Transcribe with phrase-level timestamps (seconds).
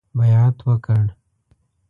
[0.17, 1.05] بیعت وکړ.